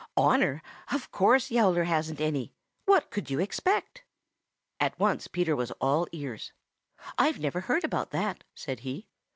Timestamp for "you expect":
3.29-4.03